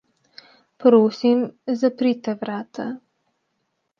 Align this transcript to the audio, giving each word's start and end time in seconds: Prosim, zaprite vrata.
Prosim, 0.83 1.43
zaprite 1.83 2.35
vrata. 2.41 2.87